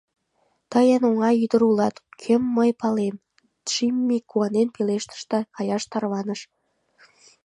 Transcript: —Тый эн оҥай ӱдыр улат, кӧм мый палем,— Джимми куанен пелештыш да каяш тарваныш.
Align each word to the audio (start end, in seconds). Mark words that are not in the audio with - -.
—Тый 0.71 0.87
эн 0.95 1.03
оҥай 1.09 1.35
ӱдыр 1.45 1.61
улат, 1.69 1.95
кӧм 2.21 2.41
мый 2.57 2.71
палем,— 2.81 3.15
Джимми 3.67 4.17
куанен 4.29 4.67
пелештыш 4.75 5.21
да 5.31 5.39
каяш 5.55 5.83
тарваныш. 5.91 6.41